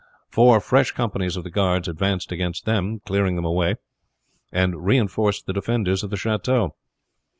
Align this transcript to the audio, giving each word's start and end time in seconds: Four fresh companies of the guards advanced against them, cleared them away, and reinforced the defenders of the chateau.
Four 0.31 0.59
fresh 0.61 0.93
companies 0.93 1.37
of 1.37 1.43
the 1.43 1.51
guards 1.51 1.87
advanced 1.87 2.31
against 2.31 2.65
them, 2.65 3.01
cleared 3.05 3.37
them 3.37 3.45
away, 3.45 3.75
and 4.51 4.83
reinforced 4.83 5.45
the 5.45 5.53
defenders 5.53 6.01
of 6.03 6.09
the 6.09 6.17
chateau. 6.17 6.73